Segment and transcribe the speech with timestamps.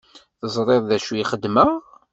[0.39, 1.69] Teẓriḍ d acu i xedmeɣ?